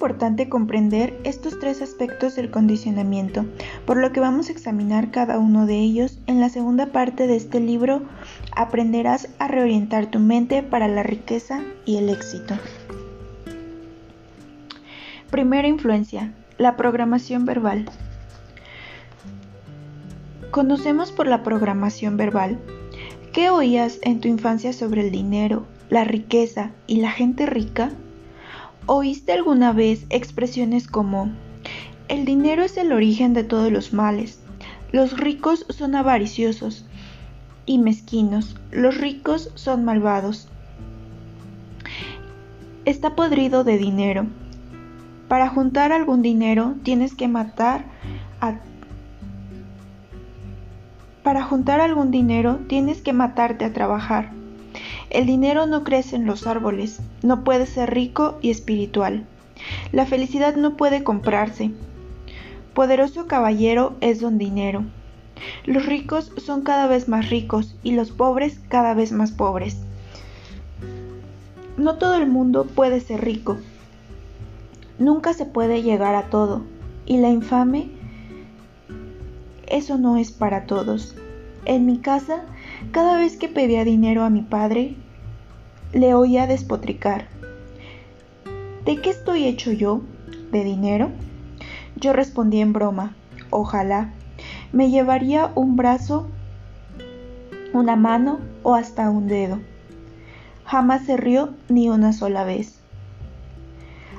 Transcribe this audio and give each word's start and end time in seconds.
importante 0.00 0.48
comprender 0.48 1.20
estos 1.24 1.58
tres 1.58 1.82
aspectos 1.82 2.34
del 2.34 2.50
condicionamiento, 2.50 3.44
por 3.84 3.98
lo 3.98 4.12
que 4.12 4.20
vamos 4.20 4.48
a 4.48 4.52
examinar 4.52 5.10
cada 5.10 5.38
uno 5.38 5.66
de 5.66 5.76
ellos 5.76 6.18
en 6.26 6.40
la 6.40 6.48
segunda 6.48 6.86
parte 6.86 7.26
de 7.26 7.36
este 7.36 7.60
libro. 7.60 8.00
Aprenderás 8.56 9.28
a 9.38 9.46
reorientar 9.46 10.06
tu 10.06 10.18
mente 10.18 10.62
para 10.62 10.88
la 10.88 11.02
riqueza 11.02 11.60
y 11.84 11.98
el 11.98 12.08
éxito. 12.08 12.54
Primera 15.30 15.68
influencia, 15.68 16.32
la 16.56 16.78
programación 16.78 17.44
verbal. 17.44 17.84
Conocemos 20.50 21.12
por 21.12 21.26
la 21.26 21.42
programación 21.42 22.16
verbal. 22.16 22.58
¿Qué 23.34 23.50
oías 23.50 23.98
en 24.00 24.20
tu 24.20 24.28
infancia 24.28 24.72
sobre 24.72 25.02
el 25.02 25.10
dinero, 25.10 25.66
la 25.90 26.04
riqueza 26.04 26.70
y 26.86 27.02
la 27.02 27.10
gente 27.10 27.44
rica? 27.44 27.90
¿Oíste 28.92 29.32
alguna 29.32 29.72
vez 29.72 30.04
expresiones 30.10 30.88
como 30.88 31.30
el 32.08 32.24
dinero 32.24 32.64
es 32.64 32.76
el 32.76 32.92
origen 32.92 33.34
de 33.34 33.44
todos 33.44 33.70
los 33.70 33.92
males, 33.92 34.40
los 34.90 35.16
ricos 35.16 35.64
son 35.68 35.94
avariciosos 35.94 36.86
y 37.66 37.78
mezquinos, 37.78 38.56
los 38.72 38.98
ricos 38.98 39.52
son 39.54 39.84
malvados? 39.84 40.48
Está 42.84 43.14
podrido 43.14 43.62
de 43.62 43.78
dinero. 43.78 44.26
Para 45.28 45.48
juntar 45.48 45.92
algún 45.92 46.20
dinero 46.20 46.74
tienes 46.82 47.14
que 47.14 47.28
matar 47.28 47.84
a 48.40 48.58
para 51.22 51.44
juntar 51.44 51.80
algún 51.80 52.10
dinero 52.10 52.58
tienes 52.66 53.02
que 53.02 53.12
matarte 53.12 53.64
a 53.64 53.72
trabajar. 53.72 54.32
El 55.10 55.26
dinero 55.26 55.66
no 55.66 55.84
crece 55.84 56.16
en 56.16 56.26
los 56.26 56.48
árboles, 56.48 57.00
no 57.22 57.44
puede 57.44 57.66
ser 57.66 57.92
rico 57.92 58.38
y 58.40 58.50
espiritual. 58.50 59.26
La 59.92 60.06
felicidad 60.06 60.56
no 60.56 60.76
puede 60.76 61.04
comprarse. 61.04 61.70
Poderoso 62.74 63.26
caballero 63.26 63.96
es 64.00 64.20
don 64.20 64.38
dinero. 64.38 64.84
Los 65.64 65.86
ricos 65.86 66.32
son 66.36 66.62
cada 66.62 66.86
vez 66.86 67.08
más 67.08 67.30
ricos 67.30 67.76
y 67.82 67.92
los 67.92 68.10
pobres 68.10 68.60
cada 68.68 68.94
vez 68.94 69.12
más 69.12 69.32
pobres. 69.32 69.78
No 71.76 71.96
todo 71.96 72.16
el 72.16 72.26
mundo 72.26 72.66
puede 72.66 73.00
ser 73.00 73.24
rico. 73.24 73.56
Nunca 74.98 75.32
se 75.32 75.46
puede 75.46 75.82
llegar 75.82 76.14
a 76.14 76.24
todo. 76.28 76.62
Y 77.06 77.18
la 77.18 77.30
infame, 77.30 77.90
eso 79.66 79.98
no 79.98 80.16
es 80.16 80.30
para 80.30 80.66
todos. 80.66 81.16
En 81.64 81.86
mi 81.86 81.98
casa 81.98 82.44
cada 82.92 83.18
vez 83.18 83.36
que 83.36 83.48
pedía 83.48 83.84
dinero 83.84 84.24
a 84.24 84.30
mi 84.30 84.42
padre, 84.42 84.96
le 85.92 86.14
oía 86.14 86.46
despotricar. 86.46 87.26
¿De 88.84 89.00
qué 89.00 89.10
estoy 89.10 89.46
hecho 89.46 89.72
yo? 89.72 90.02
¿De 90.52 90.62
dinero? 90.62 91.10
Yo 91.96 92.12
respondí 92.12 92.60
en 92.60 92.72
broma, 92.72 93.14
ojalá. 93.50 94.12
Me 94.72 94.90
llevaría 94.90 95.50
un 95.56 95.74
brazo, 95.74 96.28
una 97.72 97.96
mano 97.96 98.38
o 98.62 98.74
hasta 98.74 99.10
un 99.10 99.26
dedo. 99.26 99.58
Jamás 100.64 101.06
se 101.06 101.16
rió 101.16 101.50
ni 101.68 101.88
una 101.88 102.12
sola 102.12 102.44
vez. 102.44 102.78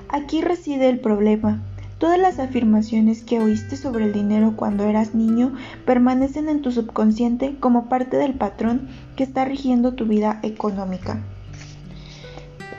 Aquí 0.09 0.41
reside 0.41 0.89
el 0.89 0.99
problema. 0.99 1.61
Todas 1.99 2.19
las 2.19 2.39
afirmaciones 2.39 3.23
que 3.23 3.39
oíste 3.39 3.77
sobre 3.77 4.05
el 4.05 4.13
dinero 4.13 4.55
cuando 4.57 4.83
eras 4.83 5.15
niño 5.15 5.53
permanecen 5.85 6.49
en 6.49 6.61
tu 6.61 6.71
subconsciente 6.71 7.55
como 7.59 7.87
parte 7.87 8.17
del 8.17 8.33
patrón 8.33 8.89
que 9.15 9.23
está 9.23 9.45
rigiendo 9.45 9.93
tu 9.93 10.05
vida 10.05 10.39
económica. 10.43 11.21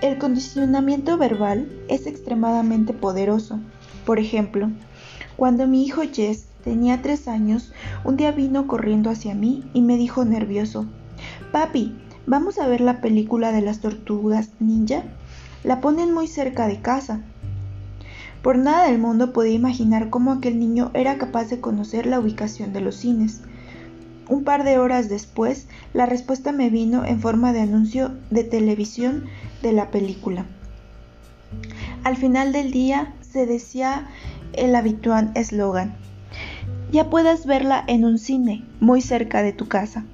El 0.01 0.19
condicionamiento 0.19 1.19
verbal 1.19 1.69
es 1.89 2.07
extremadamente 2.07 2.93
poderoso. 2.93 3.61
Por 4.05 4.19
ejemplo, 4.19 4.71
cuando 5.37 5.67
mi 5.67 5.85
hijo 5.85 6.03
Jess 6.13 6.47
tenía 6.65 7.03
tres 7.03 7.29
años, 7.29 7.73
un 8.05 8.17
día 8.17 8.33
vino 8.33 8.67
corriendo 8.67 9.11
hacia 9.11 9.35
mí 9.35 9.65
y 9.75 9.83
me 9.83 9.97
dijo 9.97 10.25
nervioso, 10.25 10.87
Papi, 11.53 11.95
¿vamos 12.27 12.59
a 12.59 12.67
ver 12.67 12.81
la 12.81 13.01
película 13.01 13.53
de 13.53 13.61
las 13.61 13.81
tortugas 13.81 14.51
ninja? 14.59 15.05
La 15.65 15.81
ponen 15.81 16.13
muy 16.13 16.27
cerca 16.27 16.67
de 16.67 16.81
casa. 16.81 17.21
Por 18.43 18.59
nada 18.59 18.87
del 18.87 18.99
mundo 18.99 19.33
podía 19.33 19.53
imaginar 19.53 20.11
cómo 20.11 20.33
aquel 20.33 20.59
niño 20.59 20.91
era 20.95 21.17
capaz 21.17 21.45
de 21.45 21.61
conocer 21.61 22.07
la 22.07 22.19
ubicación 22.19 22.73
de 22.73 22.81
los 22.81 22.97
cines. 22.97 23.43
Un 24.29 24.45
par 24.45 24.65
de 24.65 24.79
horas 24.79 25.09
después, 25.09 25.67
la 25.93 26.07
respuesta 26.07 26.53
me 26.53 26.71
vino 26.71 27.05
en 27.05 27.21
forma 27.21 27.53
de 27.53 27.61
anuncio 27.61 28.13
de 28.31 28.45
televisión 28.45 29.25
de 29.63 29.73
la 29.73 29.91
película. 29.91 30.47
Al 32.05 32.17
final 32.17 32.53
del 32.53 32.71
día 32.71 33.15
se 33.21 33.47
decía 33.47 34.09
el 34.53 34.75
habitual 34.75 35.33
eslogan, 35.35 35.95
ya 36.93 37.09
puedes 37.09 37.47
verla 37.47 37.83
en 37.87 38.05
un 38.05 38.19
cine 38.19 38.65
muy 38.81 39.01
cerca 39.01 39.43
de 39.43 39.53
tu 39.53 39.67
casa. 39.67 40.05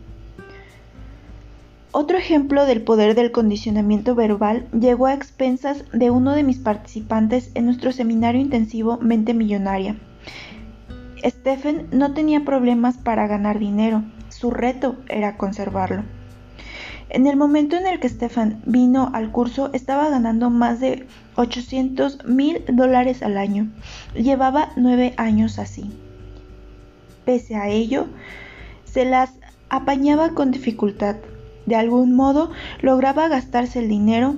Otro 1.90 2.18
ejemplo 2.18 2.66
del 2.66 2.82
poder 2.82 3.14
del 3.14 3.32
condicionamiento 3.32 4.14
verbal 4.14 4.68
llegó 4.78 5.06
a 5.06 5.14
expensas 5.14 5.84
de 5.92 6.10
uno 6.10 6.34
de 6.34 6.44
mis 6.44 6.58
participantes 6.58 7.50
en 7.54 7.64
nuestro 7.64 7.90
seminario 7.90 8.40
intensivo 8.40 8.98
Mente 9.00 9.34
Millonaria. 9.34 9.96
Stephen 11.24 11.88
no 11.92 12.14
tenía 12.14 12.44
problemas 12.44 12.96
para 12.96 13.26
ganar 13.26 13.58
dinero, 13.58 14.02
su 14.28 14.50
reto 14.50 14.96
era 15.08 15.36
conservarlo. 15.36 16.04
En 17.10 17.26
el 17.26 17.36
momento 17.36 17.76
en 17.76 17.86
el 17.86 18.00
que 18.00 18.08
Stephen 18.08 18.60
vino 18.66 19.10
al 19.14 19.32
curso 19.32 19.70
estaba 19.72 20.10
ganando 20.10 20.50
más 20.50 20.80
de 20.80 21.06
800 21.36 22.26
mil 22.26 22.64
dólares 22.68 23.22
al 23.22 23.38
año. 23.38 23.70
Llevaba 24.14 24.70
nueve 24.76 25.14
años 25.16 25.58
así. 25.58 25.90
Pese 27.24 27.56
a 27.56 27.68
ello, 27.68 28.06
se 28.84 29.06
las 29.06 29.32
apañaba 29.70 30.30
con 30.30 30.50
dificultad 30.50 31.16
de 31.68 31.76
algún 31.76 32.16
modo 32.16 32.50
lograba 32.80 33.28
gastarse 33.28 33.80
el 33.80 33.90
dinero, 33.90 34.36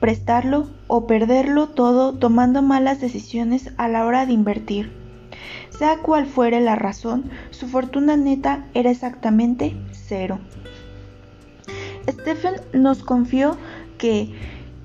prestarlo 0.00 0.68
o 0.88 1.06
perderlo 1.06 1.68
todo 1.68 2.12
tomando 2.12 2.60
malas 2.60 3.00
decisiones 3.00 3.70
a 3.76 3.86
la 3.86 4.04
hora 4.04 4.26
de 4.26 4.32
invertir. 4.32 5.01
Sea 5.70 5.98
cual 5.98 6.26
fuere 6.26 6.60
la 6.60 6.76
razón, 6.76 7.30
su 7.50 7.66
fortuna 7.66 8.16
neta 8.16 8.66
era 8.74 8.90
exactamente 8.90 9.76
cero. 9.92 10.38
Stephen 12.08 12.54
nos 12.72 13.02
confió 13.02 13.56
que, 13.98 14.34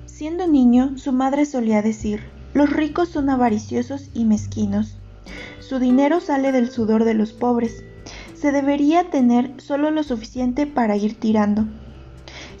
siendo 0.06 0.46
niño, 0.46 0.96
su 0.98 1.12
madre 1.12 1.44
solía 1.44 1.82
decir, 1.82 2.22
los 2.54 2.70
ricos 2.70 3.08
son 3.08 3.30
avariciosos 3.30 4.10
y 4.14 4.24
mezquinos. 4.24 4.96
Su 5.60 5.78
dinero 5.78 6.20
sale 6.20 6.52
del 6.52 6.70
sudor 6.70 7.04
de 7.04 7.14
los 7.14 7.32
pobres. 7.32 7.84
Se 8.34 8.52
debería 8.52 9.10
tener 9.10 9.52
solo 9.58 9.90
lo 9.90 10.02
suficiente 10.02 10.66
para 10.66 10.96
ir 10.96 11.18
tirando. 11.18 11.66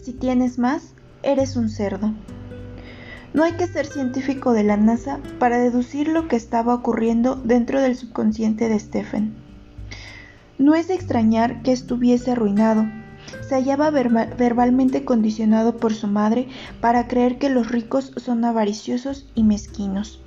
Si 0.02 0.12
tienes 0.12 0.58
más, 0.58 0.94
eres 1.22 1.56
un 1.56 1.68
cerdo. 1.68 2.12
No 3.38 3.44
hay 3.44 3.52
que 3.52 3.68
ser 3.68 3.86
científico 3.86 4.52
de 4.52 4.64
la 4.64 4.76
NASA 4.76 5.20
para 5.38 5.58
deducir 5.58 6.08
lo 6.08 6.26
que 6.26 6.34
estaba 6.34 6.74
ocurriendo 6.74 7.36
dentro 7.36 7.80
del 7.80 7.94
subconsciente 7.94 8.68
de 8.68 8.80
Stephen. 8.80 9.32
No 10.58 10.74
es 10.74 10.88
de 10.88 10.94
extrañar 10.94 11.62
que 11.62 11.70
estuviese 11.70 12.32
arruinado. 12.32 12.86
Se 13.48 13.54
hallaba 13.54 13.90
verbalmente 13.90 15.04
condicionado 15.04 15.76
por 15.76 15.94
su 15.94 16.08
madre 16.08 16.48
para 16.80 17.06
creer 17.06 17.38
que 17.38 17.48
los 17.48 17.70
ricos 17.70 18.12
son 18.16 18.44
avariciosos 18.44 19.28
y 19.36 19.44
mezquinos. 19.44 20.20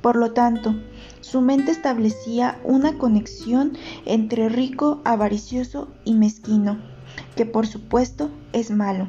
Por 0.00 0.16
lo 0.16 0.32
tanto, 0.32 0.74
su 1.20 1.42
mente 1.42 1.70
establecía 1.70 2.58
una 2.64 2.96
conexión 2.96 3.76
entre 4.06 4.48
rico, 4.48 5.02
avaricioso 5.04 5.88
y 6.06 6.14
mezquino 6.14 6.78
que 7.36 7.44
por 7.44 7.66
supuesto 7.66 8.30
es 8.54 8.70
malo. 8.70 9.06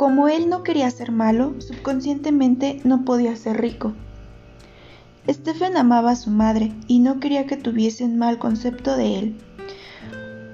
Como 0.00 0.28
él 0.28 0.48
no 0.48 0.62
quería 0.62 0.90
ser 0.90 1.12
malo, 1.12 1.60
subconscientemente 1.60 2.80
no 2.84 3.04
podía 3.04 3.36
ser 3.36 3.60
rico. 3.60 3.92
Stephen 5.28 5.76
amaba 5.76 6.12
a 6.12 6.16
su 6.16 6.30
madre 6.30 6.72
y 6.86 7.00
no 7.00 7.20
quería 7.20 7.46
que 7.46 7.58
tuviesen 7.58 8.16
mal 8.16 8.38
concepto 8.38 8.96
de 8.96 9.18
él. 9.18 9.38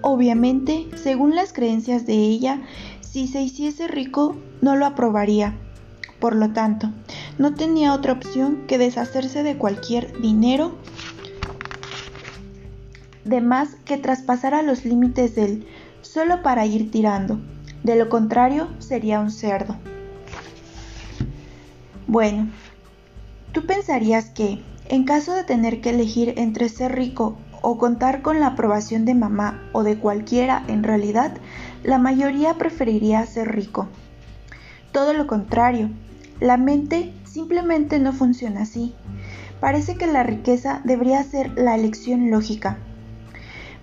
Obviamente, 0.01 0.89
según 0.97 1.37
las 1.37 1.53
creencias 1.53 2.07
de 2.07 2.15
ella, 2.15 2.61
si 3.03 3.29
se 3.29 3.41
hiciese 3.41 3.87
rico 3.87 4.35
no 4.63 4.75
lo 4.75 4.85
aprobaría. 4.85 5.57
Por 6.19 6.35
lo 6.35 6.53
tanto, 6.53 6.91
no 7.39 7.55
tenía 7.55 7.95
otra 7.95 8.15
opción 8.15 8.65
que 8.67 8.79
deshacerse 8.79 9.45
de 9.45 9.57
cualquier 9.57 10.21
dinero 10.21 10.75
de 13.25 13.41
más 13.41 13.77
que 13.85 13.97
traspasara 13.97 14.63
los 14.63 14.85
límites 14.85 15.37
del 15.37 15.69
solo 16.03 16.43
para 16.43 16.67
ir 16.67 16.91
tirando. 16.91 17.39
De 17.87 17.95
lo 17.95 18.09
contrario, 18.09 18.67
sería 18.81 19.21
un 19.21 19.31
cerdo. 19.31 19.77
Bueno, 22.09 22.49
tú 23.53 23.65
pensarías 23.65 24.31
que, 24.31 24.61
en 24.89 25.05
caso 25.05 25.35
de 25.35 25.45
tener 25.45 25.81
que 25.81 25.91
elegir 25.91 26.35
entre 26.37 26.69
ser 26.69 26.97
rico 26.97 27.37
o 27.63 27.79
contar 27.79 28.23
con 28.23 28.41
la 28.41 28.49
aprobación 28.49 29.05
de 29.05 29.15
mamá 29.15 29.63
o 29.71 29.85
de 29.85 30.01
cualquiera, 30.01 30.65
en 30.67 30.83
realidad, 30.83 31.37
la 31.85 31.99
mayoría 31.99 32.55
preferiría 32.55 33.25
ser 33.25 33.55
rico. 33.55 33.87
Todo 34.91 35.13
lo 35.13 35.29
contrario, 35.29 35.91
la 36.41 36.57
mente 36.57 37.13
Simplemente 37.37 37.99
no 37.99 38.15
funciona 38.15 38.63
así. 38.63 38.95
Parece 39.61 39.97
que 39.97 40.07
la 40.07 40.23
riqueza 40.23 40.81
debería 40.85 41.23
ser 41.23 41.53
la 41.59 41.75
elección 41.75 42.31
lógica. 42.31 42.79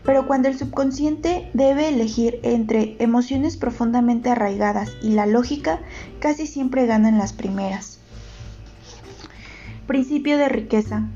Pero 0.03 0.27
cuando 0.27 0.49
el 0.49 0.57
subconsciente 0.57 1.49
debe 1.53 1.87
elegir 1.87 2.39
entre 2.43 2.95
emociones 2.99 3.55
profundamente 3.57 4.29
arraigadas 4.29 4.91
y 5.01 5.11
la 5.11 5.25
lógica, 5.25 5.79
casi 6.19 6.45
siempre 6.45 6.85
ganan 6.85 7.17
las 7.17 7.33
primeras. 7.33 7.99
Principio 9.87 10.37
de 10.37 10.49
riqueza. 10.49 11.07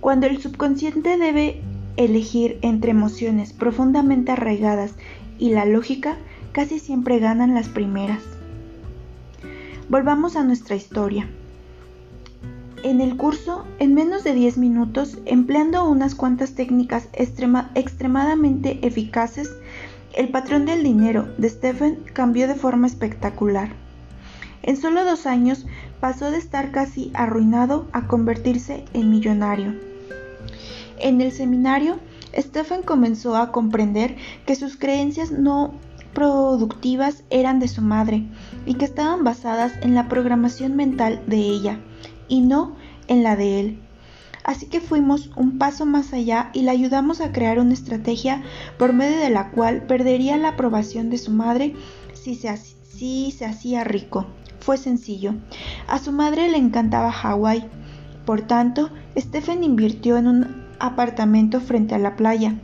Cuando 0.00 0.26
el 0.26 0.40
subconsciente 0.40 1.18
debe 1.18 1.62
elegir 1.96 2.58
entre 2.62 2.90
emociones 2.90 3.52
profundamente 3.52 4.32
arraigadas 4.32 4.94
y 5.38 5.50
la 5.50 5.64
lógica, 5.64 6.16
casi 6.52 6.78
siempre 6.78 7.18
ganan 7.18 7.54
las 7.54 7.68
primeras. 7.68 8.22
Volvamos 9.88 10.36
a 10.36 10.42
nuestra 10.42 10.74
historia. 10.74 11.28
En 12.84 13.00
el 13.00 13.16
curso, 13.16 13.64
en 13.78 13.94
menos 13.94 14.24
de 14.24 14.34
10 14.34 14.58
minutos, 14.58 15.18
empleando 15.24 15.88
unas 15.88 16.16
cuantas 16.16 16.54
técnicas 16.54 17.08
extremadamente 17.12 18.84
eficaces, 18.84 19.54
el 20.16 20.30
patrón 20.30 20.66
del 20.66 20.82
dinero 20.82 21.28
de 21.38 21.48
Stephen 21.48 22.02
cambió 22.12 22.48
de 22.48 22.56
forma 22.56 22.88
espectacular. 22.88 23.68
En 24.64 24.76
solo 24.76 25.04
dos 25.04 25.26
años 25.26 25.64
pasó 26.00 26.32
de 26.32 26.38
estar 26.38 26.72
casi 26.72 27.12
arruinado 27.14 27.86
a 27.92 28.08
convertirse 28.08 28.84
en 28.94 29.10
millonario. 29.10 29.74
En 30.98 31.20
el 31.20 31.30
seminario, 31.30 32.00
Stephen 32.36 32.82
comenzó 32.82 33.36
a 33.36 33.52
comprender 33.52 34.16
que 34.44 34.56
sus 34.56 34.76
creencias 34.76 35.30
no 35.30 35.72
productivas 36.14 37.22
eran 37.30 37.60
de 37.60 37.68
su 37.68 37.80
madre 37.80 38.24
y 38.66 38.74
que 38.74 38.86
estaban 38.86 39.22
basadas 39.22 39.72
en 39.82 39.94
la 39.94 40.08
programación 40.08 40.74
mental 40.74 41.22
de 41.28 41.36
ella 41.36 41.78
y 42.32 42.40
no 42.40 42.72
en 43.08 43.22
la 43.22 43.36
de 43.36 43.60
él. 43.60 43.78
Así 44.42 44.64
que 44.64 44.80
fuimos 44.80 45.30
un 45.36 45.58
paso 45.58 45.84
más 45.84 46.14
allá 46.14 46.48
y 46.54 46.62
le 46.62 46.70
ayudamos 46.70 47.20
a 47.20 47.30
crear 47.30 47.58
una 47.58 47.74
estrategia 47.74 48.42
por 48.78 48.94
medio 48.94 49.18
de 49.18 49.28
la 49.28 49.50
cual 49.50 49.82
perdería 49.82 50.38
la 50.38 50.48
aprobación 50.48 51.10
de 51.10 51.18
su 51.18 51.30
madre 51.30 51.74
si 52.14 52.34
se, 52.34 52.56
se 52.56 53.44
hacía 53.44 53.84
rico. 53.84 54.26
Fue 54.60 54.78
sencillo. 54.78 55.34
A 55.86 55.98
su 55.98 56.10
madre 56.10 56.48
le 56.48 56.56
encantaba 56.56 57.12
Hawái. 57.12 57.66
Por 58.24 58.40
tanto, 58.40 58.88
Stephen 59.14 59.62
invirtió 59.62 60.16
en 60.16 60.26
un 60.26 60.64
apartamento 60.78 61.60
frente 61.60 61.94
a 61.94 61.98
la 61.98 62.16
playa, 62.16 62.54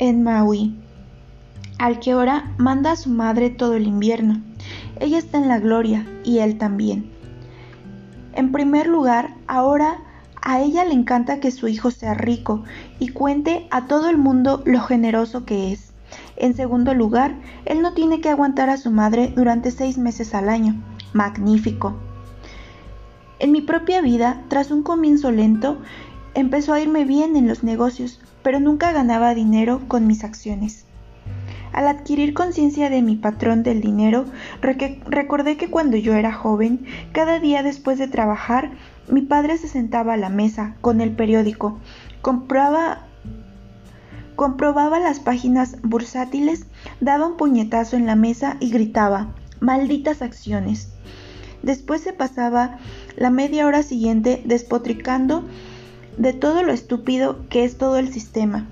en 0.00 0.24
Maui, 0.24 0.74
al 1.78 2.00
que 2.00 2.10
ahora 2.10 2.52
manda 2.58 2.92
a 2.92 2.96
su 2.96 3.10
madre 3.10 3.50
todo 3.50 3.74
el 3.74 3.86
invierno. 3.86 4.42
Ella 4.98 5.18
está 5.18 5.38
en 5.38 5.46
la 5.46 5.60
gloria 5.60 6.04
y 6.24 6.38
él 6.38 6.58
también. 6.58 7.13
En 8.34 8.50
primer 8.50 8.88
lugar, 8.88 9.32
ahora 9.46 9.98
a 10.42 10.60
ella 10.60 10.84
le 10.84 10.92
encanta 10.92 11.38
que 11.38 11.52
su 11.52 11.68
hijo 11.68 11.92
sea 11.92 12.14
rico 12.14 12.64
y 12.98 13.08
cuente 13.08 13.68
a 13.70 13.86
todo 13.86 14.10
el 14.10 14.18
mundo 14.18 14.60
lo 14.66 14.80
generoso 14.80 15.44
que 15.44 15.72
es. 15.72 15.92
En 16.36 16.54
segundo 16.54 16.94
lugar, 16.94 17.36
él 17.64 17.80
no 17.80 17.94
tiene 17.94 18.20
que 18.20 18.28
aguantar 18.28 18.70
a 18.70 18.76
su 18.76 18.90
madre 18.90 19.32
durante 19.34 19.70
seis 19.70 19.98
meses 19.98 20.34
al 20.34 20.48
año. 20.48 20.74
Magnífico. 21.12 21.94
En 23.38 23.52
mi 23.52 23.60
propia 23.60 24.00
vida, 24.00 24.42
tras 24.48 24.72
un 24.72 24.82
comienzo 24.82 25.30
lento, 25.30 25.78
empezó 26.34 26.72
a 26.72 26.80
irme 26.80 27.04
bien 27.04 27.36
en 27.36 27.46
los 27.46 27.62
negocios, 27.62 28.20
pero 28.42 28.58
nunca 28.58 28.90
ganaba 28.90 29.32
dinero 29.34 29.82
con 29.86 30.08
mis 30.08 30.24
acciones. 30.24 30.83
Al 31.74 31.88
adquirir 31.88 32.34
conciencia 32.34 32.88
de 32.88 33.02
mi 33.02 33.16
patrón 33.16 33.64
del 33.64 33.80
dinero, 33.80 34.26
recordé 34.60 35.56
que 35.56 35.70
cuando 35.70 35.96
yo 35.96 36.14
era 36.14 36.32
joven, 36.32 36.86
cada 37.10 37.40
día 37.40 37.64
después 37.64 37.98
de 37.98 38.06
trabajar, 38.06 38.70
mi 39.08 39.22
padre 39.22 39.58
se 39.58 39.66
sentaba 39.66 40.12
a 40.12 40.16
la 40.16 40.28
mesa 40.28 40.76
con 40.80 41.00
el 41.00 41.10
periódico, 41.10 41.80
compraba 42.22 43.08
comprobaba 44.36 45.00
las 45.00 45.18
páginas 45.18 45.76
bursátiles, 45.82 46.66
daba 47.00 47.26
un 47.26 47.36
puñetazo 47.36 47.96
en 47.96 48.06
la 48.06 48.14
mesa 48.14 48.56
y 48.60 48.70
gritaba, 48.70 49.34
malditas 49.58 50.22
acciones. 50.22 50.92
Después 51.64 52.02
se 52.02 52.12
pasaba 52.12 52.78
la 53.16 53.30
media 53.30 53.66
hora 53.66 53.82
siguiente 53.82 54.42
despotricando 54.44 55.42
de 56.18 56.34
todo 56.34 56.62
lo 56.62 56.72
estúpido 56.72 57.48
que 57.48 57.64
es 57.64 57.78
todo 57.78 57.98
el 57.98 58.12
sistema 58.12 58.68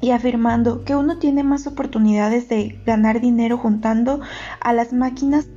y 0.00 0.12
afirmando 0.12 0.84
que 0.84 0.94
uno 0.94 1.18
tiene 1.18 1.42
más 1.42 1.66
oportunidades 1.66 2.48
de 2.48 2.80
ganar 2.86 3.20
dinero 3.20 3.58
juntando 3.58 4.20
a 4.60 4.72
las 4.72 4.92
máquinas 4.92 5.48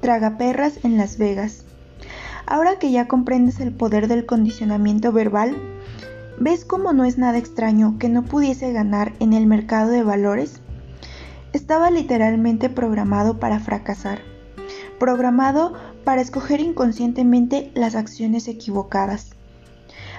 tragaperras 0.00 0.84
en 0.84 0.96
Las 0.96 1.18
Vegas. 1.18 1.64
Ahora 2.46 2.78
que 2.78 2.90
ya 2.90 3.08
comprendes 3.08 3.60
el 3.60 3.72
poder 3.72 4.08
del 4.08 4.24
condicionamiento 4.24 5.12
verbal, 5.12 5.56
¿ves 6.38 6.64
cómo 6.64 6.92
no 6.92 7.04
es 7.04 7.18
nada 7.18 7.38
extraño 7.38 7.98
que 7.98 8.08
no 8.08 8.22
pudiese 8.22 8.72
ganar 8.72 9.12
en 9.20 9.32
el 9.32 9.46
mercado 9.46 9.90
de 9.90 10.02
valores? 10.02 10.60
Estaba 11.52 11.90
literalmente 11.90 12.70
programado 12.70 13.38
para 13.38 13.60
fracasar, 13.60 14.20
programado 14.98 15.74
para 16.04 16.20
escoger 16.20 16.60
inconscientemente 16.60 17.70
las 17.74 17.96
acciones 17.96 18.46
equivocadas, 18.48 19.35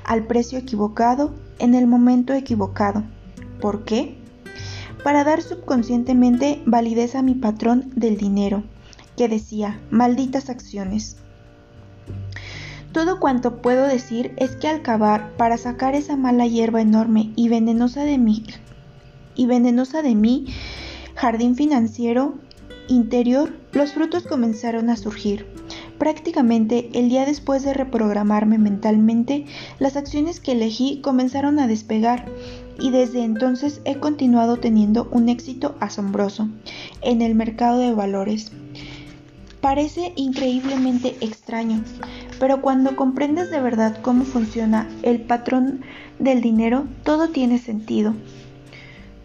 al 0.07 0.25
precio 0.25 0.57
equivocado 0.57 1.36
en 1.59 1.75
el 1.75 1.86
momento 1.86 2.33
equivocado. 2.33 3.04
¿Por 3.62 3.83
qué? 3.83 4.18
Para 5.04 5.24
dar 5.24 5.42
subconscientemente 5.42 6.63
validez 6.65 7.13
a 7.15 7.21
mi 7.21 7.36
patrón 7.36 7.92
del 7.95 8.18
dinero, 8.18 8.63
que 9.15 9.27
decía, 9.27 9.80
malditas 9.92 10.50
acciones. 10.50 11.18
Todo 12.92 13.19
cuanto 13.19 13.62
puedo 13.62 13.86
decir 13.86 14.33
es 14.38 14.56
que 14.56 14.68
al 14.68 14.81
cavar 14.81 15.36
para 15.38 15.57
sacar 15.57 15.94
esa 15.94 16.15
mala 16.15 16.48
hierba 16.48 16.81
enorme 16.81 17.31
y 17.36 17.50
venenosa 17.50 18.04
de 18.04 18.18
mí 18.18 18.44
y 19.36 19.45
venenosa 19.45 20.01
de 20.01 20.15
mí 20.15 20.48
jardín 21.15 21.56
financiero 21.56 22.36
interior, 22.88 23.54
los 23.71 23.94
frutos 23.94 24.24
comenzaron 24.24 24.89
a 24.89 24.95
surgir. 24.95 25.45
Prácticamente 25.97 26.89
el 26.94 27.09
día 27.09 27.25
después 27.25 27.63
de 27.63 27.73
reprogramarme 27.73 28.57
mentalmente, 28.59 29.45
las 29.79 29.95
acciones 29.95 30.39
que 30.39 30.51
elegí 30.51 31.01
comenzaron 31.01 31.59
a 31.59 31.67
despegar 31.67 32.25
y 32.79 32.91
desde 32.91 33.23
entonces 33.23 33.81
he 33.83 33.97
continuado 33.97 34.57
teniendo 34.57 35.07
un 35.11 35.30
éxito 35.30 35.75
asombroso 35.80 36.49
en 37.01 37.21
el 37.21 37.33
mercado 37.33 37.80
de 37.80 37.94
valores. 37.94 38.51
Parece 39.59 40.13
increíblemente 40.16 41.16
extraño, 41.19 41.83
pero 42.39 42.61
cuando 42.61 42.95
comprendes 42.95 43.49
de 43.49 43.59
verdad 43.59 43.97
cómo 44.04 44.23
funciona 44.23 44.87
el 45.01 45.21
patrón 45.21 45.81
del 46.19 46.42
dinero, 46.42 46.85
todo 47.04 47.30
tiene 47.30 47.57
sentido. 47.57 48.13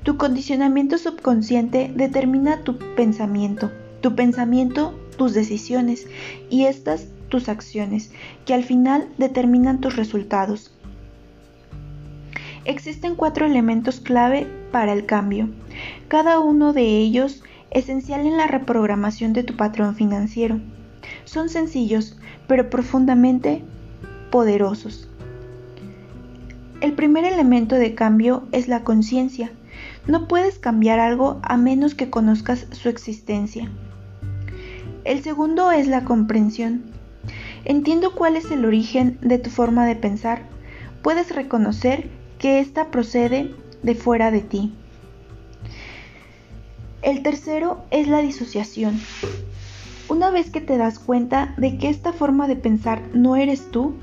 Tu 0.05 0.17
condicionamiento 0.17 0.97
subconsciente 0.97 1.93
determina 1.95 2.65
tu 2.65 2.79
pensamiento, 2.97 3.71
tu 4.01 4.17
pensamiento 4.17 4.99
tus 5.17 5.35
decisiones 5.35 6.07
y 6.51 6.65
estas 6.65 7.07
tus 7.29 7.49
acciones, 7.49 8.11
que 8.45 8.55
al 8.55 8.63
final 8.63 9.09
determinan 9.17 9.81
tus 9.81 9.97
resultados. 9.97 10.71
Existen 12.65 13.17
cuatro 13.17 13.47
elementos 13.47 14.01
clave 14.01 14.47
para 14.71 14.93
el 14.93 15.07
cambio, 15.07 15.49
cada 16.09 16.41
uno 16.41 16.73
de 16.73 16.99
ellos 16.99 17.43
esencial 17.71 18.27
en 18.27 18.37
la 18.37 18.47
reprogramación 18.47 19.33
de 19.33 19.43
tu 19.43 19.57
patrón 19.57 19.97
financiero. 19.97 20.61
Son 21.25 21.49
sencillos, 21.49 22.19
pero 22.47 22.71
profundamente 22.71 23.65
poderosos. 24.31 25.09
El 26.81 26.93
primer 26.95 27.25
elemento 27.25 27.77
de 27.77 27.95
cambio 27.95 28.45
es 28.53 28.69
la 28.69 28.85
conciencia. 28.85 29.53
No 30.07 30.29
puedes 30.29 30.59
cambiar 30.59 30.99
algo 30.99 31.41
a 31.43 31.57
menos 31.57 31.95
que 31.95 32.11
conozcas 32.11 32.67
su 32.73 32.89
existencia. 32.89 33.71
El 35.05 35.23
segundo 35.23 35.73
es 35.73 35.89
la 35.89 36.05
comprensión. 36.05 36.83
Entiendo 37.65 38.15
cuál 38.15 38.37
es 38.37 38.51
el 38.51 38.65
origen 38.65 39.19
de 39.21 39.39
tu 39.39 39.51
forma 39.51 39.87
de 39.87 39.97
pensar. 39.97 40.43
Puedes 41.03 41.35
reconocer 41.35 42.09
que 42.39 42.61
ésta 42.61 42.91
procede 42.91 43.55
de 43.83 43.95
fuera 43.95 44.31
de 44.31 44.41
ti. 44.41 44.73
El 47.03 47.23
tercero 47.23 47.85
es 47.91 48.07
la 48.07 48.21
disociación. 48.21 49.01
Una 50.09 50.31
vez 50.31 50.51
que 50.51 50.61
te 50.61 50.77
das 50.77 51.01
cuenta 51.01 51.55
de 51.57 51.79
que 51.79 51.89
esta 51.89 52.13
forma 52.13 52.47
de 52.47 52.57
pensar 52.57 53.03
no 53.13 53.35
eres 53.35 53.71
tú, 53.73 53.95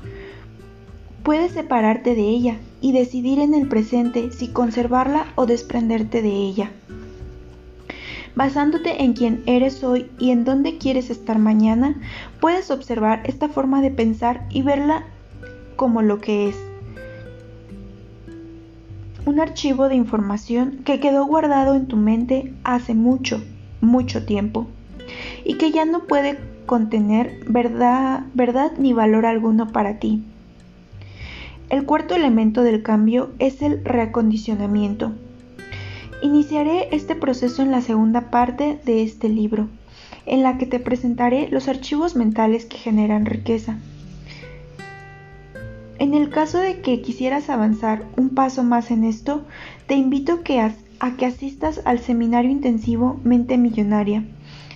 puedes 1.22 1.52
separarte 1.52 2.14
de 2.14 2.22
ella 2.22 2.56
y 2.82 2.92
decidir 2.92 3.38
en 3.38 3.54
el 3.54 3.68
presente 3.68 4.30
si 4.32 4.48
conservarla 4.48 5.32
o 5.34 5.46
desprenderte 5.46 6.20
de 6.20 6.30
ella. 6.30 6.70
Basándote 8.40 9.02
en 9.02 9.12
quién 9.12 9.42
eres 9.44 9.84
hoy 9.84 10.10
y 10.18 10.30
en 10.30 10.46
dónde 10.46 10.78
quieres 10.78 11.10
estar 11.10 11.38
mañana, 11.38 12.00
puedes 12.40 12.70
observar 12.70 13.20
esta 13.24 13.50
forma 13.50 13.82
de 13.82 13.90
pensar 13.90 14.46
y 14.48 14.62
verla 14.62 15.04
como 15.76 16.00
lo 16.00 16.22
que 16.22 16.48
es. 16.48 16.56
Un 19.26 19.40
archivo 19.40 19.90
de 19.90 19.96
información 19.96 20.78
que 20.86 21.00
quedó 21.00 21.26
guardado 21.26 21.74
en 21.74 21.86
tu 21.86 21.98
mente 21.98 22.54
hace 22.64 22.94
mucho, 22.94 23.44
mucho 23.82 24.24
tiempo 24.24 24.66
y 25.44 25.58
que 25.58 25.70
ya 25.70 25.84
no 25.84 26.04
puede 26.04 26.38
contener 26.64 27.44
verdad, 27.46 28.22
verdad 28.32 28.72
ni 28.78 28.94
valor 28.94 29.26
alguno 29.26 29.70
para 29.70 29.98
ti. 29.98 30.24
El 31.68 31.84
cuarto 31.84 32.14
elemento 32.14 32.62
del 32.62 32.82
cambio 32.82 33.32
es 33.38 33.60
el 33.60 33.84
reacondicionamiento. 33.84 35.12
Iniciaré 36.22 36.94
este 36.94 37.14
proceso 37.14 37.62
en 37.62 37.70
la 37.70 37.80
segunda 37.80 38.30
parte 38.30 38.78
de 38.84 39.02
este 39.02 39.30
libro, 39.30 39.68
en 40.26 40.42
la 40.42 40.58
que 40.58 40.66
te 40.66 40.78
presentaré 40.78 41.48
los 41.48 41.66
archivos 41.66 42.14
mentales 42.14 42.66
que 42.66 42.76
generan 42.76 43.24
riqueza. 43.24 43.78
En 45.98 46.12
el 46.12 46.28
caso 46.28 46.58
de 46.58 46.82
que 46.82 47.00
quisieras 47.00 47.48
avanzar 47.48 48.04
un 48.18 48.30
paso 48.30 48.62
más 48.62 48.90
en 48.90 49.04
esto, 49.04 49.46
te 49.86 49.94
invito 49.94 50.40
a 51.00 51.16
que 51.16 51.26
asistas 51.26 51.80
al 51.86 52.00
seminario 52.00 52.50
intensivo 52.50 53.18
Mente 53.24 53.56
Millonaria, 53.56 54.24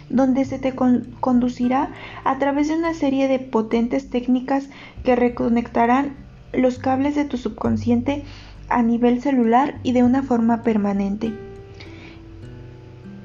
donde 0.08 0.46
se 0.46 0.58
te 0.58 0.74
conducirá 0.74 1.90
a 2.24 2.38
través 2.38 2.68
de 2.68 2.76
una 2.76 2.94
serie 2.94 3.28
de 3.28 3.38
potentes 3.38 4.08
técnicas 4.08 4.68
que 5.02 5.14
reconectarán 5.14 6.16
los 6.52 6.78
cables 6.78 7.14
de 7.14 7.24
tu 7.24 7.36
subconsciente 7.36 8.22
a 8.68 8.82
nivel 8.82 9.20
celular 9.20 9.78
y 9.82 9.92
de 9.92 10.02
una 10.02 10.22
forma 10.22 10.62
permanente 10.62 11.32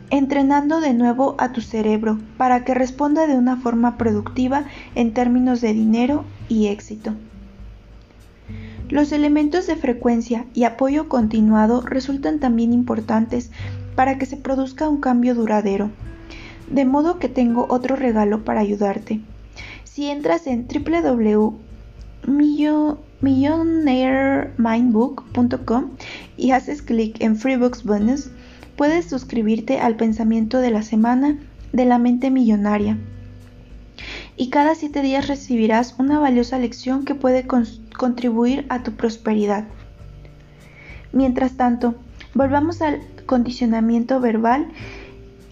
entrenando 0.09 0.81
de 0.81 0.93
nuevo 0.93 1.35
a 1.37 1.51
tu 1.51 1.61
cerebro 1.61 2.19
para 2.37 2.63
que 2.63 2.73
responda 2.73 3.27
de 3.27 3.35
una 3.35 3.57
forma 3.57 3.97
productiva 3.97 4.65
en 4.95 5.13
términos 5.13 5.61
de 5.61 5.73
dinero 5.73 6.25
y 6.47 6.67
éxito. 6.67 7.13
Los 8.89 9.11
elementos 9.11 9.67
de 9.67 9.75
frecuencia 9.75 10.45
y 10.55 10.63
apoyo 10.63 11.09
continuado 11.09 11.81
resultan 11.81 12.39
también 12.39 12.73
importantes 12.73 13.51
para 13.95 14.17
que 14.17 14.25
se 14.25 14.37
produzca 14.37 14.89
un 14.89 14.99
cambio 14.99 15.35
duradero. 15.35 15.91
De 16.71 16.85
modo 16.85 17.19
que 17.19 17.29
tengo 17.29 17.67
otro 17.69 17.95
regalo 17.95 18.43
para 18.43 18.61
ayudarte. 18.61 19.21
Si 19.83 20.09
entras 20.09 20.47
en 20.47 20.67
www.millionairemindbook.com 23.21 25.91
y 26.37 26.51
haces 26.51 26.81
clic 26.81 27.21
en 27.21 27.35
Freebooks 27.35 27.83
Bonus, 27.83 28.31
puedes 28.75 29.05
suscribirte 29.05 29.79
al 29.79 29.95
pensamiento 29.95 30.57
de 30.59 30.71
la 30.71 30.81
semana 30.83 31.37
de 31.73 31.85
la 31.85 31.99
mente 31.99 32.31
millonaria. 32.31 32.97
Y 34.37 34.49
cada 34.49 34.75
siete 34.75 35.01
días 35.01 35.27
recibirás 35.27 35.95
una 35.97 36.19
valiosa 36.19 36.57
lección 36.57 37.03
que 37.03 37.15
puede 37.15 37.45
contribuir 37.45 38.65
a 38.69 38.83
tu 38.83 38.93
prosperidad. 38.93 39.65
Mientras 41.11 41.57
tanto, 41.57 41.95
volvamos 42.33 42.81
al 42.81 43.01
condicionamiento 43.25 44.21
verbal 44.21 44.69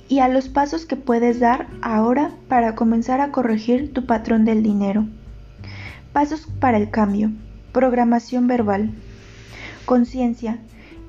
y 0.07 0.19
a 0.19 0.29
los 0.29 0.47
pasos 0.47 0.85
que 0.85 0.95
puedes 0.95 1.41
dar 1.41 1.67
ahora 1.81 2.31
para 2.47 2.75
comenzar 2.75 3.19
a 3.19 3.31
corregir 3.31 3.91
tu 3.91 4.05
patrón 4.05 4.45
del 4.45 4.63
dinero. 4.63 5.05
Pasos 6.13 6.47
para 6.61 6.77
el 6.77 6.89
cambio. 6.89 7.31
Programación 7.71 8.47
verbal. 8.47 8.91
Conciencia. 9.85 10.59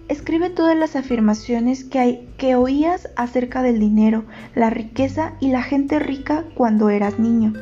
Escribe 0.09 0.51
todas 0.51 0.77
las 0.77 0.97
afirmaciones 0.97 1.85
que, 1.85 2.57
oías 2.57 3.09
acerca 3.17 3.63
del 3.63 3.79
dinero, 3.79 4.25
la 4.55 4.69
riqueza 4.69 5.35
y 5.41 5.51
la 5.51 5.63
gente 5.63 5.99
rica 5.99 6.45
cuando 6.55 6.91
eras 6.91 7.19
niño. 7.19 7.55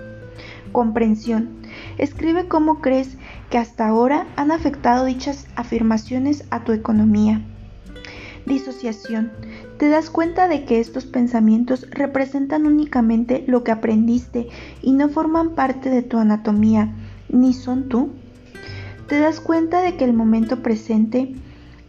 Comprensión. 0.72 1.50
Escribe 1.98 2.48
cómo 2.48 2.80
crees 2.80 3.16
que 3.50 3.58
hasta 3.58 3.86
ahora 3.86 4.26
han 4.36 4.50
afectado 4.50 5.04
dichas 5.04 5.46
afirmaciones 5.56 6.44
a 6.50 6.64
tu 6.64 6.72
economía. 6.72 7.42
Disociación. 8.46 9.32
Te 9.78 9.88
das 9.88 10.08
cuenta 10.08 10.48
de 10.48 10.64
que 10.64 10.80
estos 10.80 11.04
pensamientos 11.04 11.86
representan 11.90 12.66
únicamente 12.66 13.44
lo 13.46 13.62
que 13.62 13.72
aprendiste 13.72 14.48
y 14.82 14.92
no 14.92 15.08
forman 15.10 15.54
parte 15.54 15.90
de 15.90 16.02
tu 16.02 16.18
anatomía, 16.18 16.94
ni 17.28 17.52
son 17.52 17.88
tú. 17.88 18.10
Te 19.08 19.20
das 19.20 19.38
cuenta 19.38 19.82
de 19.82 19.96
que 19.96 20.04
el 20.04 20.12
momento 20.12 20.62
presente 20.62 21.32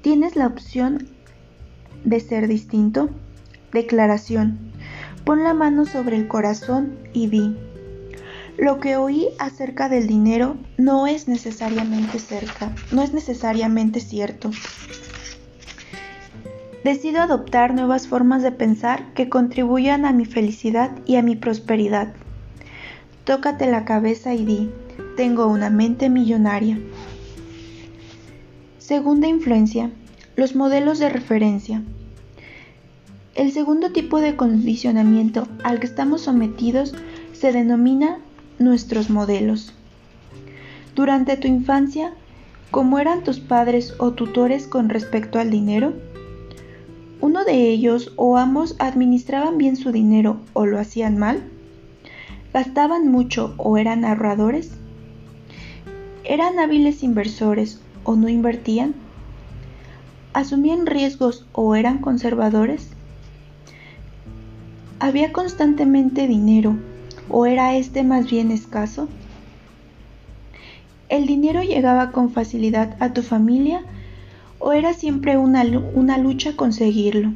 tienes 0.01 0.35
la 0.35 0.45
opción 0.45 1.07
de 2.03 2.19
ser 2.19 2.47
distinto. 2.47 3.09
Declaración. 3.71 4.59
Pon 5.25 5.43
la 5.43 5.53
mano 5.53 5.85
sobre 5.85 6.15
el 6.15 6.27
corazón 6.27 6.95
y 7.13 7.27
di. 7.27 7.57
Lo 8.57 8.79
que 8.79 8.97
oí 8.97 9.29
acerca 9.39 9.89
del 9.89 10.07
dinero 10.07 10.57
no 10.77 11.05
es 11.05 11.27
necesariamente 11.27 12.19
cerca, 12.19 12.71
no 12.91 13.01
es 13.01 13.13
necesariamente 13.13 13.99
cierto. 13.99 14.51
Decido 16.83 17.21
adoptar 17.21 17.73
nuevas 17.73 18.07
formas 18.07 18.43
de 18.43 18.51
pensar 18.51 19.13
que 19.13 19.27
contribuyan 19.27 20.05
a 20.05 20.13
mi 20.13 20.25
felicidad 20.25 20.91
y 21.05 21.17
a 21.17 21.23
mi 21.23 21.35
prosperidad. 21.35 22.13
Tócate 23.25 23.69
la 23.69 23.85
cabeza 23.85 24.33
y 24.33 24.45
di, 24.45 24.71
tengo 25.17 25.47
una 25.47 25.69
mente 25.69 26.09
millonaria. 26.09 26.79
Segunda 28.87 29.27
influencia, 29.27 29.91
los 30.37 30.55
modelos 30.55 30.97
de 30.97 31.09
referencia. 31.09 31.83
El 33.35 33.51
segundo 33.51 33.91
tipo 33.91 34.21
de 34.21 34.37
condicionamiento 34.37 35.45
al 35.65 35.81
que 35.81 35.87
estamos 35.87 36.21
sometidos 36.21 36.95
se 37.33 37.51
denomina 37.51 38.19
nuestros 38.59 39.09
modelos. 39.09 39.73
Durante 40.95 41.35
tu 41.35 41.49
infancia, 41.49 42.13
¿cómo 42.71 42.97
eran 42.97 43.25
tus 43.25 43.41
padres 43.41 43.93
o 43.99 44.11
tutores 44.13 44.67
con 44.67 44.87
respecto 44.87 45.37
al 45.37 45.49
dinero? 45.49 45.91
¿Uno 47.19 47.43
de 47.43 47.67
ellos 47.67 48.13
o 48.15 48.37
ambos 48.37 48.77
administraban 48.79 49.57
bien 49.57 49.75
su 49.75 49.91
dinero 49.91 50.39
o 50.53 50.65
lo 50.65 50.79
hacían 50.79 51.17
mal? 51.17 51.43
¿Gastaban 52.53 53.09
mucho 53.09 53.53
o 53.57 53.77
eran 53.77 54.05
ahorradores? 54.05 54.71
¿Eran 56.23 56.57
hábiles 56.57 57.03
inversores 57.03 57.81
o 58.07 58.15
no 58.15 58.27
invertían? 58.27 58.95
¿Asumían 60.33 60.87
riesgos 60.87 61.45
o 61.51 61.75
eran 61.75 61.99
conservadores? 61.99 62.89
¿Había 64.99 65.31
constantemente 65.31 66.25
dinero 66.27 66.75
¿O 67.29 67.45
era 67.45 67.75
este 67.75 68.03
más 68.03 68.29
bien 68.29 68.51
escaso? 68.51 69.09
¿El 71.09 71.25
dinero 71.25 71.61
llegaba 71.61 72.11
con 72.11 72.31
facilidad 72.31 72.95
a 73.01 73.13
tu 73.13 73.21
familia 73.21 73.83
o 74.59 74.71
era 74.71 74.93
siempre 74.93 75.37
una, 75.37 75.63
una 75.93 76.17
lucha 76.17 76.55
conseguirlo? 76.55 77.33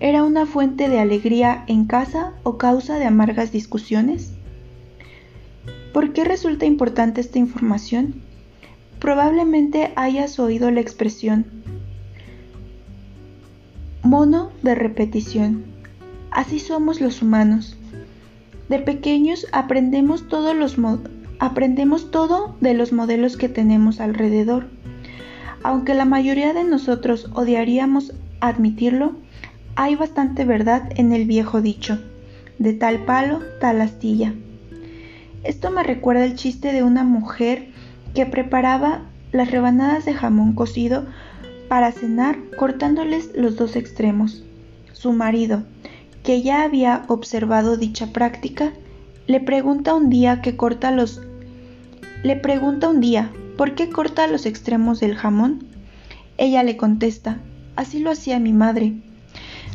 ¿Era 0.00 0.22
una 0.22 0.46
fuente 0.46 0.88
de 0.88 1.00
alegría 1.00 1.64
en 1.66 1.84
casa 1.84 2.32
o 2.44 2.56
causa 2.56 2.98
de 2.98 3.04
amargas 3.04 3.52
discusiones? 3.52 4.32
¿Por 5.92 6.14
qué 6.14 6.24
resulta 6.24 6.64
importante 6.64 7.20
esta 7.20 7.38
información? 7.38 8.23
Probablemente 9.04 9.92
hayas 9.96 10.38
oído 10.38 10.70
la 10.70 10.80
expresión 10.80 11.44
mono 14.02 14.50
de 14.62 14.74
repetición. 14.74 15.66
Así 16.30 16.58
somos 16.58 17.02
los 17.02 17.20
humanos. 17.20 17.76
De 18.70 18.78
pequeños 18.78 19.46
aprendemos, 19.52 20.24
aprendemos 21.38 22.10
todo 22.10 22.56
de 22.62 22.72
los 22.72 22.92
modelos 22.94 23.36
que 23.36 23.50
tenemos 23.50 24.00
alrededor. 24.00 24.68
Aunque 25.62 25.92
la 25.92 26.06
mayoría 26.06 26.54
de 26.54 26.64
nosotros 26.64 27.30
odiaríamos 27.34 28.14
admitirlo, 28.40 29.16
hay 29.76 29.96
bastante 29.96 30.46
verdad 30.46 30.88
en 30.96 31.12
el 31.12 31.26
viejo 31.26 31.60
dicho, 31.60 31.98
de 32.58 32.72
tal 32.72 33.04
palo, 33.04 33.40
tal 33.60 33.82
astilla. 33.82 34.32
Esto 35.42 35.70
me 35.70 35.82
recuerda 35.82 36.24
el 36.24 36.36
chiste 36.36 36.72
de 36.72 36.82
una 36.82 37.04
mujer 37.04 37.73
que 38.14 38.26
preparaba 38.26 39.02
las 39.32 39.50
rebanadas 39.50 40.04
de 40.04 40.14
jamón 40.14 40.54
cocido 40.54 41.04
para 41.68 41.92
cenar 41.92 42.38
cortándoles 42.56 43.30
los 43.34 43.56
dos 43.56 43.76
extremos. 43.76 44.44
Su 44.92 45.12
marido, 45.12 45.64
que 46.22 46.40
ya 46.42 46.62
había 46.62 47.04
observado 47.08 47.76
dicha 47.76 48.12
práctica, 48.12 48.72
le 49.26 49.40
pregunta 49.40 49.94
un 49.94 50.08
día 50.10 50.40
que 50.40 50.56
corta 50.56 50.90
los 50.90 51.20
le 52.22 52.36
pregunta 52.36 52.88
un 52.88 53.00
día, 53.00 53.30
¿por 53.58 53.74
qué 53.74 53.90
corta 53.90 54.26
los 54.26 54.46
extremos 54.46 55.00
del 55.00 55.14
jamón? 55.14 55.66
Ella 56.38 56.62
le 56.62 56.78
contesta, 56.78 57.38
así 57.76 57.98
lo 57.98 58.10
hacía 58.10 58.38
mi 58.38 58.54
madre. 58.54 58.94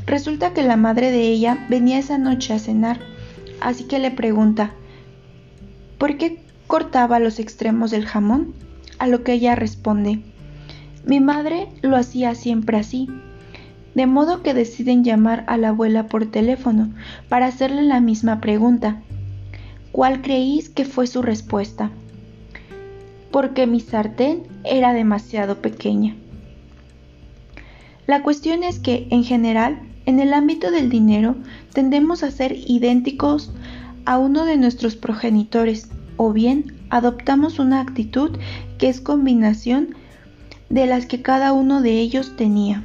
Resulta 0.08 0.52
que 0.54 0.64
la 0.64 0.76
madre 0.76 1.12
de 1.12 1.28
ella 1.28 1.68
venía 1.70 2.00
esa 2.00 2.18
noche 2.18 2.54
a 2.54 2.60
cenar, 2.60 3.00
así 3.62 3.84
que 3.84 4.00
le 4.00 4.10
pregunta, 4.10 4.72
¿por 6.00 6.18
qué 6.18 6.42
cortaba 6.70 7.18
los 7.18 7.40
extremos 7.40 7.90
del 7.90 8.06
jamón? 8.06 8.54
A 9.00 9.08
lo 9.08 9.24
que 9.24 9.34
ella 9.34 9.56
responde, 9.56 10.22
mi 11.04 11.20
madre 11.20 11.68
lo 11.82 11.96
hacía 11.96 12.36
siempre 12.36 12.78
así, 12.78 13.10
de 13.96 14.06
modo 14.06 14.44
que 14.44 14.54
deciden 14.54 15.04
llamar 15.04 15.46
a 15.48 15.58
la 15.58 15.70
abuela 15.70 16.06
por 16.06 16.28
teléfono 16.28 16.94
para 17.28 17.48
hacerle 17.48 17.82
la 17.82 18.02
misma 18.02 18.40
pregunta. 18.40 19.02
¿Cuál 19.92 20.22
creéis 20.22 20.70
que 20.70 20.86
fue 20.86 21.08
su 21.08 21.24
respuesta? 21.24 21.90
Porque 23.32 23.66
mi 23.66 23.80
sartén 23.80 24.44
era 24.64 24.94
demasiado 24.94 25.64
pequeña. 25.64 26.16
La 28.06 28.22
cuestión 28.22 28.62
es 28.62 28.78
que, 28.78 29.08
en 29.10 29.24
general, 29.24 29.80
en 30.06 30.20
el 30.20 30.36
ámbito 30.36 30.70
del 30.70 30.92
dinero 30.92 31.36
tendemos 31.74 32.22
a 32.22 32.30
ser 32.30 32.56
idénticos 32.56 33.52
a 34.06 34.20
uno 34.20 34.46
de 34.46 34.58
nuestros 34.58 34.96
progenitores 34.96 35.90
o 36.22 36.34
bien 36.34 36.74
adoptamos 36.90 37.60
una 37.60 37.80
actitud 37.80 38.38
que 38.78 38.90
es 38.90 39.00
combinación 39.00 39.96
de 40.68 40.86
las 40.86 41.06
que 41.06 41.22
cada 41.22 41.54
uno 41.54 41.82
de 41.82 41.94
ellos 41.94 42.36
tenía. 42.36 42.84